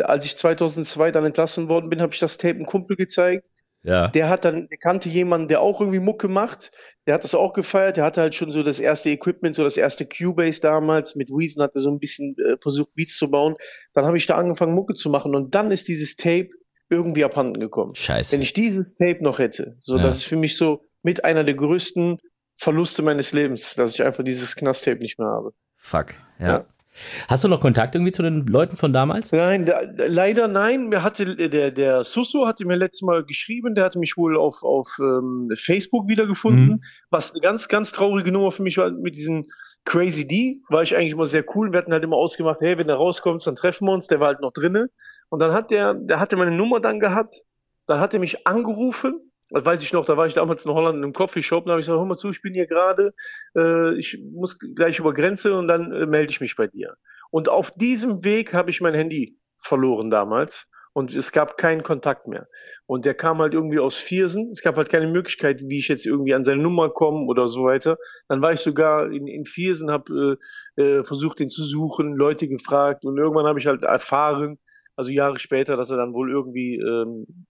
[0.01, 3.49] als ich 2002 dann entlassen worden bin, habe ich das Tape einem Kumpel gezeigt.
[3.83, 4.09] Ja.
[4.09, 6.71] Der hat dann, der kannte jemanden, der auch irgendwie Mucke macht.
[7.05, 7.97] Der hat das auch gefeiert.
[7.97, 11.15] Der hatte halt schon so das erste Equipment, so das erste Cubase damals.
[11.15, 13.55] Mit Reason hat er so ein bisschen äh, versucht, Beats zu bauen.
[13.93, 15.35] Dann habe ich da angefangen, Mucke zu machen.
[15.35, 16.49] Und dann ist dieses Tape
[16.89, 17.95] irgendwie abhanden gekommen.
[17.95, 18.31] Scheiße.
[18.33, 20.03] Wenn ich dieses Tape noch hätte, so, ja.
[20.03, 22.19] das ist für mich so, mit einer der größten
[22.57, 25.53] Verluste meines Lebens, dass ich einfach dieses Knasttape nicht mehr habe.
[25.77, 26.47] Fuck, ja.
[26.47, 26.65] ja.
[27.29, 29.31] Hast du noch Kontakt irgendwie zu den Leuten von damals?
[29.31, 30.89] Nein, da, leider nein.
[30.89, 34.63] Mir hatte der der Susso hatte mir letztes Mal geschrieben, der hatte mich wohl auf
[34.63, 36.83] auf ähm, Facebook wiedergefunden, mhm.
[37.09, 39.45] was eine ganz ganz traurige Nummer für mich war mit diesem
[39.85, 40.61] Crazy D.
[40.67, 41.71] War ich eigentlich immer sehr cool.
[41.71, 44.07] Wir hatten halt immer ausgemacht, hey, wenn er rauskommt, dann treffen wir uns.
[44.07, 44.89] Der war halt noch drinne
[45.29, 47.43] und dann hat der der hatte meine Nummer dann gehabt.
[47.85, 50.97] Dann hat er mich angerufen das weiß ich noch, da war ich damals in Holland
[50.97, 53.13] in einem Coffeeshop, da habe ich gesagt, hör mal zu, ich bin hier gerade,
[53.55, 56.97] äh, ich muss gleich über Grenze und dann äh, melde ich mich bei dir.
[57.31, 62.27] Und auf diesem Weg habe ich mein Handy verloren damals und es gab keinen Kontakt
[62.27, 62.47] mehr.
[62.87, 64.49] Und der kam halt irgendwie aus Viersen.
[64.49, 67.65] Es gab halt keine Möglichkeit, wie ich jetzt irgendwie an seine Nummer komme oder so
[67.65, 67.97] weiter.
[68.29, 70.39] Dann war ich sogar in, in Viersen, habe
[70.75, 74.57] äh, äh, versucht, den zu suchen, Leute gefragt und irgendwann habe ich halt erfahren,
[74.95, 77.45] also Jahre später, dass er dann wohl irgendwie ähm,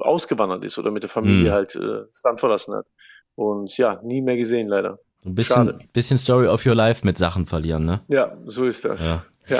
[0.00, 1.54] ausgewandert ist oder mit der Familie mhm.
[1.54, 2.86] halt äh, das Land verlassen hat.
[3.34, 4.98] Und ja, nie mehr gesehen leider.
[5.24, 8.00] Ein bisschen, bisschen Story of your life mit Sachen verlieren, ne?
[8.08, 9.00] Ja, so ist das.
[9.00, 9.24] Ja.
[9.48, 9.58] ja.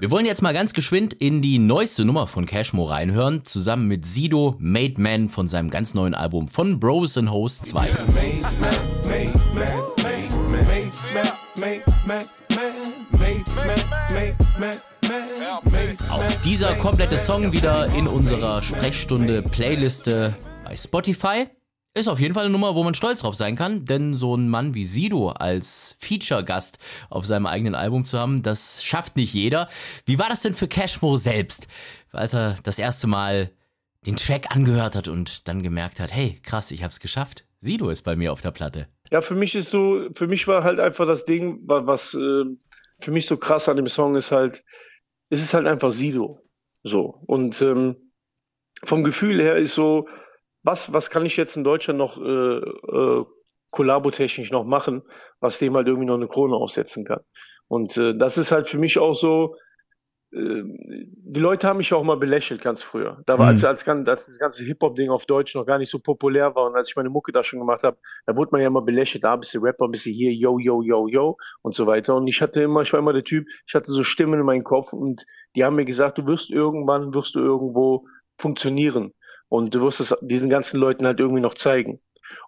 [0.00, 4.04] Wir wollen jetzt mal ganz geschwind in die neueste Nummer von Cashmo reinhören, zusammen mit
[4.04, 7.90] Sido Made Man von seinem ganz neuen Album von Bros and Host 2.
[14.58, 14.93] Auf
[16.44, 21.46] Dieser komplette Song wieder in unserer Sprechstunde Playliste bei Spotify.
[21.94, 24.50] Ist auf jeden Fall eine Nummer, wo man stolz drauf sein kann, denn so ein
[24.50, 26.78] Mann wie Sido als Feature-Gast
[27.08, 29.70] auf seinem eigenen Album zu haben, das schafft nicht jeder.
[30.04, 31.66] Wie war das denn für Cashmo selbst,
[32.12, 33.50] als er das erste Mal
[34.04, 37.46] den Track angehört hat und dann gemerkt hat, hey, krass, ich hab's geschafft.
[37.60, 38.86] Sido ist bei mir auf der Platte.
[39.10, 42.44] Ja, für mich ist so, für mich war halt einfach das Ding, was äh,
[43.00, 44.62] für mich so krass an dem Song ist halt,
[45.30, 46.40] es ist halt einfach Sido.
[46.82, 47.22] So.
[47.26, 48.12] Und ähm,
[48.84, 50.08] vom Gefühl her ist so,
[50.62, 53.24] was, was kann ich jetzt in Deutschland noch äh, äh,
[53.70, 55.02] kollabotechnisch noch machen,
[55.40, 57.20] was dem halt irgendwie noch eine Krone aufsetzen kann.
[57.68, 59.56] Und äh, das ist halt für mich auch so,
[60.36, 63.22] die Leute haben mich auch mal belächelt ganz früher.
[63.26, 63.50] Da war, mhm.
[63.52, 66.74] als, als, als das ganze Hip-Hop-Ding auf Deutsch noch gar nicht so populär war und
[66.74, 69.32] als ich meine Mucke da schon gemacht habe, da wurde man ja immer belächelt, da
[69.32, 72.16] ah, bist du Rapper, bist du hier, yo, yo, yo, yo und so weiter.
[72.16, 74.64] Und ich hatte immer, ich war immer der Typ, ich hatte so Stimmen in meinem
[74.64, 79.14] Kopf und die haben mir gesagt, du wirst irgendwann, wirst du irgendwo funktionieren.
[79.48, 82.00] Und du wirst es diesen ganzen Leuten halt irgendwie noch zeigen.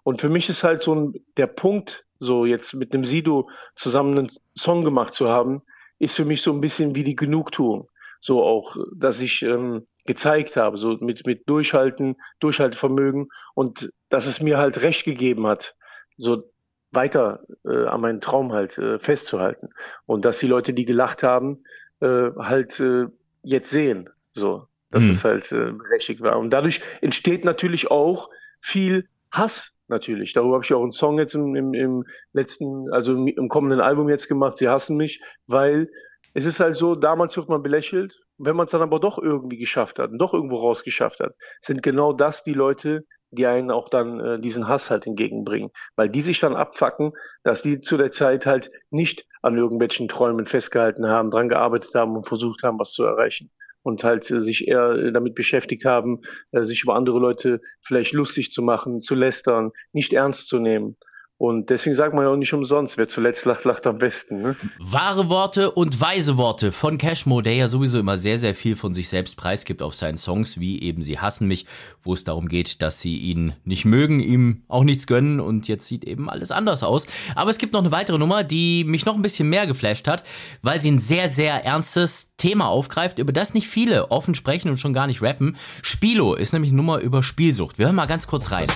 [0.03, 4.17] Und für mich ist halt so ein, der Punkt, so jetzt mit dem Sido zusammen
[4.17, 5.61] einen Song gemacht zu haben,
[5.99, 7.89] ist für mich so ein bisschen wie die Genugtuung.
[8.19, 14.41] So auch, dass ich ähm, gezeigt habe, so mit, mit Durchhalten, Durchhaltevermögen und dass es
[14.41, 15.75] mir halt recht gegeben hat,
[16.17, 16.43] so
[16.91, 19.69] weiter äh, an meinen Traum halt äh, festzuhalten.
[20.05, 21.63] Und dass die Leute, die gelacht haben,
[21.99, 23.05] äh, halt äh,
[23.43, 24.09] jetzt sehen.
[24.33, 25.11] So dass mhm.
[25.11, 26.37] es halt äh, berechtigt war.
[26.39, 28.29] Und dadurch entsteht natürlich auch
[28.59, 30.33] viel Hass natürlich.
[30.33, 34.09] Darüber habe ich auch einen Song jetzt im, im, im letzten, also im, kommenden Album
[34.09, 35.89] jetzt gemacht, Sie hassen mich, weil
[36.33, 39.57] es ist halt so, damals wird man belächelt, wenn man es dann aber doch irgendwie
[39.57, 43.89] geschafft hat und doch irgendwo rausgeschafft hat, sind genau das die Leute, die einen auch
[43.89, 45.71] dann äh, diesen Hass halt entgegenbringen.
[45.95, 50.45] Weil die sich dann abfacken, dass die zu der Zeit halt nicht an irgendwelchen Träumen
[50.45, 53.51] festgehalten haben, dran gearbeitet haben und versucht haben, was zu erreichen
[53.83, 58.61] und halt sich eher damit beschäftigt haben, äh, sich über andere Leute vielleicht lustig zu
[58.61, 60.97] machen, zu lästern, nicht ernst zu nehmen.
[61.39, 64.41] Und deswegen sagt man ja auch nicht umsonst, wer zuletzt lacht, lacht am besten.
[64.41, 64.55] Ne?
[64.79, 68.95] Wahre Worte und weise Worte von Cashmo, der ja sowieso immer sehr, sehr viel von
[68.95, 71.67] sich selbst preisgibt auf seinen Songs, wie eben Sie hassen mich,
[72.01, 75.85] wo es darum geht, dass sie ihn nicht mögen, ihm auch nichts gönnen und jetzt
[75.85, 77.05] sieht eben alles anders aus.
[77.35, 80.23] Aber es gibt noch eine weitere Nummer, die mich noch ein bisschen mehr geflasht hat,
[80.63, 84.79] weil sie ein sehr, sehr ernstes Thema aufgreift, über das nicht viele offen sprechen und
[84.79, 85.55] schon gar nicht rappen.
[85.83, 87.77] Spilo ist nämlich eine Nummer über Spielsucht.
[87.77, 88.67] Wir hören mal ganz kurz rein.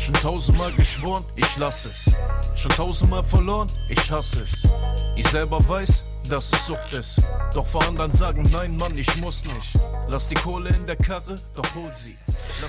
[0.00, 2.10] Schon tausendmal geschworen, ich lass es.
[2.56, 4.62] Schon tausendmal verloren, ich hasse es.
[5.14, 7.20] Ich selber weiß, dass es Sucht ist.
[7.52, 9.78] Doch vor anderen sagen, nein, Mann, ich muss nicht.
[10.08, 12.16] Lass die Kohle in der Karre, doch hol sie.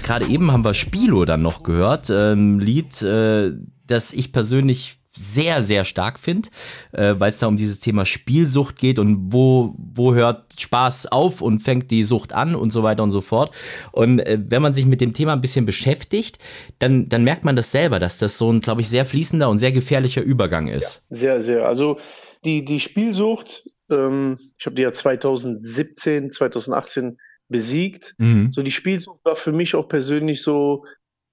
[0.04, 2.10] Gerade eben haben wir Spilo dann noch gehört.
[2.10, 3.54] Ähm, Lied, äh,
[3.88, 6.50] das ich persönlich sehr, sehr stark finde,
[6.94, 11.42] äh, weil es da um dieses Thema Spielsucht geht und wo, wo hört Spaß auf
[11.42, 13.54] und fängt die Sucht an und so weiter und so fort.
[13.92, 16.40] Und äh, wenn man sich mit dem Thema ein bisschen beschäftigt,
[16.80, 19.58] dann, dann merkt man das selber, dass das so ein, glaube ich, sehr fließender und
[19.58, 21.04] sehr gefährlicher Übergang ist.
[21.10, 21.68] Ja, sehr, sehr.
[21.68, 22.00] Also
[22.46, 27.18] die, die Spielsucht, ähm, ich habe die ja 2017, 2018
[27.50, 28.16] besiegt.
[28.18, 28.52] Mhm.
[28.54, 30.86] So die Spielsucht war für mich auch persönlich so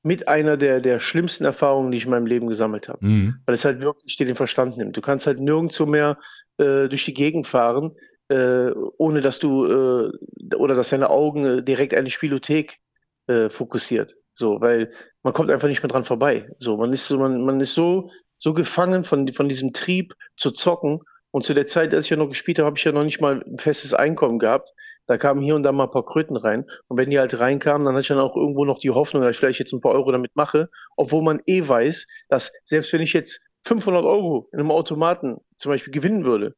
[0.03, 3.05] mit einer der, der schlimmsten Erfahrungen, die ich in meinem Leben gesammelt habe.
[3.05, 3.37] Mhm.
[3.47, 4.97] Weil es halt wirklich dir den Verstand nimmt.
[4.97, 6.19] Du kannst halt nirgendwo mehr
[6.59, 7.97] äh, durch die Gegend fahren,
[8.29, 12.79] äh, ohne dass du äh, oder dass deine Augen äh, direkt eine Spielothek
[13.27, 14.17] äh, fokussiert.
[14.35, 16.49] So, weil man kommt einfach nicht mehr dran vorbei.
[16.61, 20.53] So, man ist so, man, man ist so, so gefangen von, von diesem Trieb zu
[20.53, 23.05] zocken und zu der Zeit, als ich ja noch gespielt habe, habe ich ja noch
[23.05, 24.73] nicht mal ein festes Einkommen gehabt.
[25.09, 26.67] Da kamen hier und da mal ein paar Kröten rein.
[26.87, 29.33] Und wenn die halt reinkamen, dann hatte ich dann auch irgendwo noch die Hoffnung, dass
[29.33, 30.69] ich vielleicht jetzt ein paar Euro damit mache.
[30.97, 35.71] Obwohl man eh weiß, dass selbst wenn ich jetzt 500 Euro in einem Automaten zum
[35.73, 36.55] Beispiel gewinnen würde,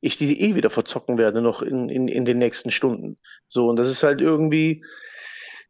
[0.00, 3.18] ich die eh wieder verzocken werde noch in, in, in den nächsten Stunden.
[3.48, 4.84] So, und das ist halt irgendwie,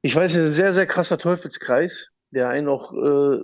[0.02, 3.40] ich weiß, ein sehr, sehr krasser Teufelskreis, der einen auch äh,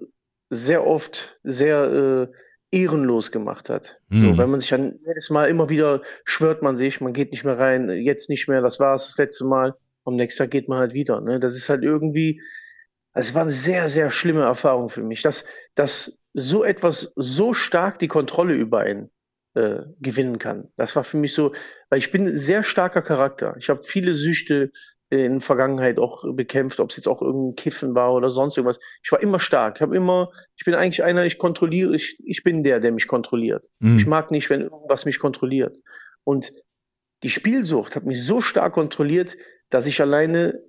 [0.51, 2.37] sehr oft sehr äh,
[2.75, 4.01] ehrenlos gemacht hat.
[4.09, 4.21] Mhm.
[4.21, 7.45] So, weil man sich dann jedes Mal immer wieder schwört man sich, man geht nicht
[7.45, 9.75] mehr rein, jetzt nicht mehr, das war es das letzte Mal.
[10.05, 11.21] Am nächsten Tag geht man halt wieder.
[11.21, 11.41] Ne?
[11.41, 12.43] Das ist halt irgendwie,
[13.13, 15.45] also es war eine sehr, sehr schlimme Erfahrung für mich, dass,
[15.77, 19.11] dass so etwas so stark die Kontrolle über einen
[19.55, 20.69] äh, gewinnen kann.
[20.77, 21.53] Das war für mich so,
[21.89, 23.55] weil ich bin ein sehr starker Charakter.
[23.57, 24.73] Ich habe viele Süchte
[25.15, 28.81] in Vergangenheit auch bekämpft, ob es jetzt auch irgendein Kiffen war oder sonst irgendwas.
[29.03, 29.77] Ich war immer stark.
[29.77, 33.07] Ich habe immer, ich bin eigentlich einer, ich kontrolliere, ich, ich bin der, der mich
[33.07, 33.67] kontrolliert.
[33.81, 33.99] Mhm.
[33.99, 35.79] Ich mag nicht, wenn irgendwas mich kontrolliert.
[36.25, 36.53] Und
[37.23, 39.37] die Spielsucht hat mich so stark kontrolliert,
[39.71, 40.61] dass ich alleine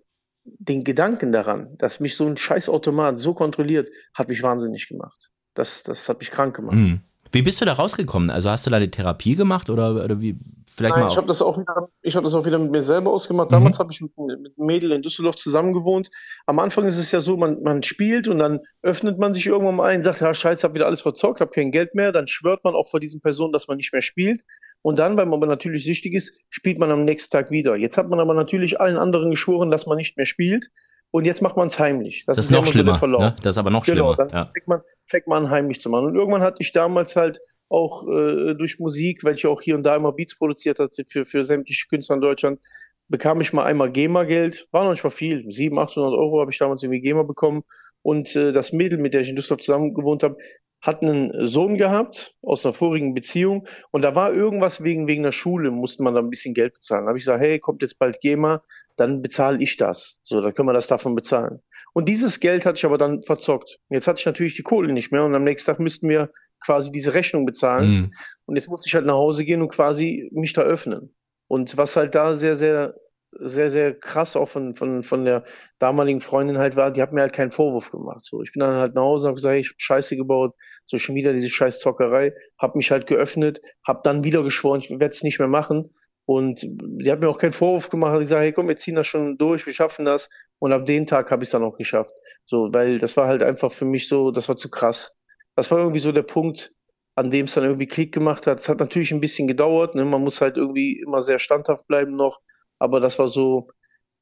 [0.43, 5.31] den Gedanken daran, dass mich so ein Scheißautomat so kontrolliert, hat mich wahnsinnig gemacht.
[5.53, 6.75] Das, das hat mich krank gemacht.
[6.75, 7.01] Mhm.
[7.31, 8.29] Wie bist du da rausgekommen?
[8.29, 10.37] Also hast du da eine Therapie gemacht oder, oder wie?
[10.75, 11.11] Vielleicht Nein, mal.
[11.11, 13.51] ich habe das auch wieder, ich habe das auch wieder mit mir selber ausgemacht.
[13.51, 16.09] Damals habe ich mit, mit Mädel in Düsseldorf zusammen gewohnt.
[16.45, 19.75] Am Anfang ist es ja so, man, man spielt und dann öffnet man sich irgendwann
[19.75, 22.11] mal ein, sagt, ja, scheiße, hab wieder alles verzockt, hab kein Geld mehr.
[22.11, 24.43] Dann schwört man auch vor diesen Personen, dass man nicht mehr spielt.
[24.81, 27.75] Und dann, weil man aber natürlich süchtig ist, spielt man am nächsten Tag wieder.
[27.75, 30.67] Jetzt hat man aber natürlich allen anderen geschworen, dass man nicht mehr spielt.
[31.11, 32.25] Und jetzt macht man es heimlich.
[32.27, 32.99] das ist ja noch schlimmer.
[33.07, 33.35] Ne?
[33.41, 34.29] Das ist aber noch Genau, schlimmer.
[34.29, 34.49] dann Ja.
[34.51, 36.07] fängt, man, fängt man an, heimlich zu machen.
[36.07, 39.83] Und irgendwann hatte ich damals halt auch äh, durch Musik, weil ich auch hier und
[39.83, 42.59] da immer Beats produziert hatte für, für sämtliche Künstler in Deutschland,
[43.07, 44.67] bekam ich mal einmal GEMA-Geld.
[44.71, 45.51] War noch nicht mal viel.
[45.51, 47.63] 700, 800 Euro habe ich damals irgendwie GEMA bekommen.
[48.01, 50.37] Und äh, das Mädel, mit der ich in Düsseldorf zusammen gewohnt habe,
[50.85, 55.31] hat einen Sohn gehabt aus einer vorigen Beziehung und da war irgendwas wegen wegen der
[55.31, 57.05] Schule, musste man da ein bisschen Geld bezahlen.
[57.05, 58.61] Da habe ich gesagt, hey, kommt jetzt bald GEMA,
[58.95, 60.19] dann bezahle ich das.
[60.21, 61.61] So, dann können wir das davon bezahlen.
[61.93, 63.79] Und dieses Geld hatte ich aber dann verzockt.
[63.89, 66.29] Jetzt hatte ich natürlich die Kohle nicht mehr und am nächsten Tag müssten wir
[66.63, 67.89] quasi diese Rechnung bezahlen.
[67.89, 68.13] Mhm.
[68.45, 71.15] Und jetzt musste ich halt nach Hause gehen und quasi mich da öffnen.
[71.47, 72.95] Und was halt da sehr, sehr,
[73.39, 75.43] sehr, sehr krass auch von, von, von der
[75.79, 78.23] damaligen Freundin halt war, die hat mir halt keinen Vorwurf gemacht.
[78.23, 80.53] So, ich bin dann halt nach Hause und habe gesagt, hey, ich hab Scheiße gebaut,
[80.85, 84.89] so schon wieder diese scheiß Zockerei, hab mich halt geöffnet, hab dann wieder geschworen, ich
[84.89, 85.93] werde es nicht mehr machen.
[86.27, 89.05] Und die hat mir auch keinen Vorwurf gemacht, hat gesagt, hey komm, wir ziehen das
[89.05, 90.29] schon durch, wir schaffen das.
[90.57, 92.13] Und ab dem Tag habe ich es dann auch geschafft.
[92.45, 95.14] So, weil das war halt einfach für mich so, das war zu krass.
[95.55, 96.73] Das war irgendwie so der Punkt,
[97.15, 98.59] an dem es dann irgendwie Klick gemacht hat.
[98.59, 100.05] Es hat natürlich ein bisschen gedauert, ne?
[100.05, 102.39] man muss halt irgendwie immer sehr standhaft bleiben noch,
[102.77, 103.69] aber das war so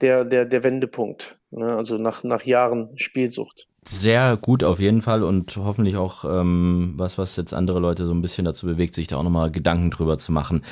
[0.02, 1.76] der, der, der Wendepunkt, ne?
[1.76, 3.68] also nach, nach Jahren Spielsucht.
[3.86, 8.14] Sehr gut auf jeden Fall und hoffentlich auch ähm, was, was jetzt andere Leute so
[8.14, 10.64] ein bisschen dazu bewegt, sich da auch nochmal Gedanken drüber zu machen.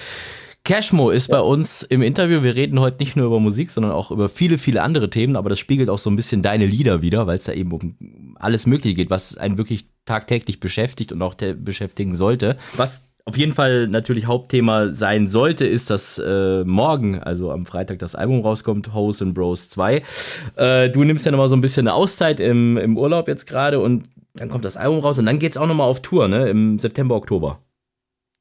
[0.64, 2.44] Cashmo ist bei uns im Interview.
[2.44, 5.50] Wir reden heute nicht nur über Musik, sondern auch über viele, viele andere Themen, aber
[5.50, 8.68] das spiegelt auch so ein bisschen deine Lieder wieder, weil es da eben um alles
[8.68, 12.58] Mögliche geht, was einen wirklich tagtäglich beschäftigt und auch beschäftigen sollte.
[12.76, 18.00] Was auf jeden Fall natürlich Hauptthema sein sollte, ist, dass äh, morgen, also am Freitag,
[18.00, 20.02] das Album rauskommt, Hoes and Bros 2.
[20.56, 23.80] Äh, du nimmst ja nochmal so ein bisschen eine Auszeit im, im Urlaub jetzt gerade
[23.80, 26.50] und dann kommt das Album raus und dann geht's auch nochmal auf Tour, ne?
[26.50, 27.60] Im September, Oktober.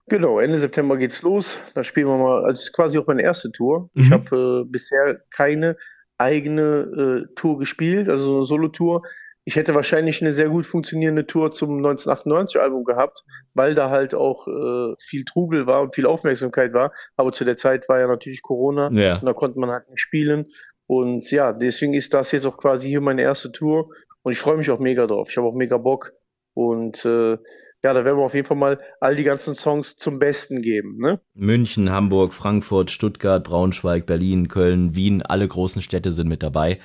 [0.09, 1.59] Genau, Ende September geht's los.
[1.75, 3.91] Da spielen wir mal, also es ist quasi auch meine erste Tour.
[3.95, 4.03] Mhm.
[4.03, 5.77] Ich habe äh, bisher keine
[6.19, 9.03] eigene äh, Tour gespielt, also so eine Solo-Tour.
[9.45, 13.23] Ich hätte wahrscheinlich eine sehr gut funktionierende Tour zum 1998-Album gehabt,
[13.55, 16.93] weil da halt auch äh, viel Trubel war und viel Aufmerksamkeit war.
[17.17, 19.19] Aber zu der Zeit war ja natürlich Corona Ja.
[19.19, 20.47] und da konnte man halt nicht spielen.
[20.87, 23.91] Und ja, deswegen ist das jetzt auch quasi hier meine erste Tour
[24.23, 25.29] und ich freue mich auch mega drauf.
[25.31, 26.13] Ich habe auch mega Bock
[26.55, 27.39] und äh,
[27.83, 30.99] ja, da werden wir auf jeden Fall mal all die ganzen Songs zum Besten geben,
[30.99, 31.19] ne?
[31.35, 36.79] München, Hamburg, Frankfurt, Stuttgart, Braunschweig, Berlin, Köln, Wien, alle großen Städte sind mit dabei.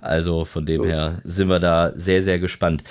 [0.00, 2.82] Also von dem So her sind wir da sehr, sehr gespannt.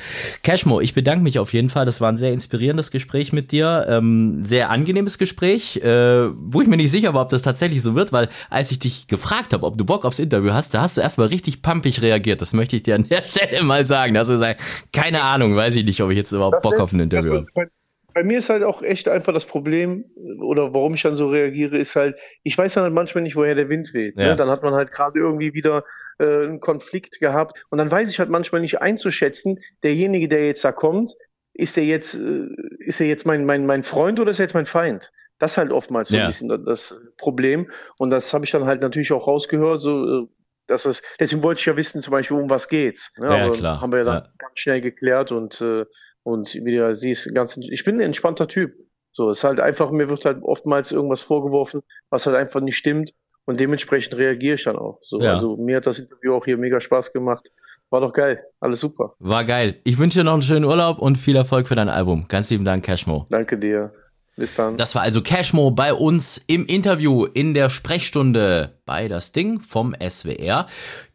[0.41, 1.85] Cashmo, ich bedanke mich auf jeden Fall.
[1.85, 3.85] Das war ein sehr inspirierendes Gespräch mit dir.
[3.89, 7.93] Ähm, sehr angenehmes Gespräch, äh, wo ich mir nicht sicher war, ob das tatsächlich so
[7.93, 10.95] wird, weil als ich dich gefragt habe, ob du Bock aufs Interview hast, da hast
[10.95, 12.41] du erstmal richtig pumpig reagiert.
[12.41, 14.13] Das möchte ich dir an der Stelle mal sagen.
[14.13, 14.61] Da hast du gesagt,
[14.93, 17.48] keine Ahnung, weiß ich nicht, ob ich jetzt überhaupt Das Bock auf ein Interview habe.
[17.53, 17.67] Bei,
[18.13, 20.05] bei mir ist halt auch echt einfach das Problem,
[20.41, 23.55] oder warum ich dann so reagiere, ist halt, ich weiß dann halt manchmal nicht, woher
[23.55, 24.17] der Wind weht.
[24.17, 24.29] Ja.
[24.29, 24.35] Ne?
[24.35, 25.83] Dann hat man halt gerade irgendwie wieder
[26.17, 30.63] äh, einen Konflikt gehabt und dann weiß ich halt manchmal nicht einzuschätzen, derjenige, der jetzt
[30.65, 31.13] da kommt,
[31.53, 32.47] ist der jetzt, äh,
[32.79, 35.11] ist er jetzt mein, mein, mein Freund oder ist er jetzt mein Feind?
[35.37, 36.23] Das ist halt oftmals so Ja.
[36.23, 37.69] ein bisschen das, das Problem.
[37.97, 40.27] Und das habe ich dann halt natürlich auch rausgehört, so, äh,
[40.67, 43.11] dass es, deswegen wollte ich ja wissen, zum Beispiel, um was geht's.
[43.17, 43.27] Ne?
[43.27, 43.81] Ja, Aber klar.
[43.81, 44.33] Haben wir ja dann Ja.
[44.37, 45.85] ganz schnell geklärt und, äh,
[46.23, 48.73] und wie du siehst, ganz, ich bin ein entspannter Typ.
[49.11, 52.77] So, es ist halt einfach, mir wird halt oftmals irgendwas vorgeworfen, was halt einfach nicht
[52.77, 53.11] stimmt.
[53.45, 54.99] Und dementsprechend reagiere ich dann auch.
[55.01, 55.33] So, Ja.
[55.33, 57.49] also mir hat das Interview auch hier mega Spaß gemacht.
[57.89, 58.43] War doch geil.
[58.59, 59.15] Alles super.
[59.17, 59.79] War geil.
[59.83, 62.25] Ich wünsche dir noch einen schönen Urlaub und viel Erfolg für dein Album.
[62.27, 63.25] Ganz lieben Dank, Cashmo.
[63.31, 63.91] Danke dir.
[64.39, 64.77] Bis dann.
[64.77, 69.93] Das war also Cashmo bei uns im Interview in der Sprechstunde bei Das Ding vom
[69.93, 70.65] SWR.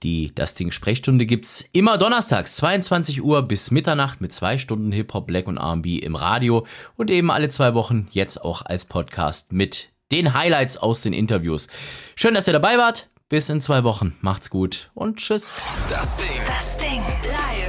[0.03, 5.27] Die Das Ding Sprechstunde gibt's immer donnerstags 22 Uhr bis Mitternacht mit zwei Stunden Hip-Hop,
[5.27, 9.89] Black und R&B im Radio und eben alle zwei Wochen jetzt auch als Podcast mit
[10.13, 11.69] den Highlights aus den Interviews.
[12.17, 13.09] Schön, dass ihr dabei wart.
[13.31, 14.19] Bis in zwei Wochen.
[14.21, 15.63] Macht's gut und tschüss.
[15.89, 16.29] Das Ding.
[16.47, 17.64] Das Ding live.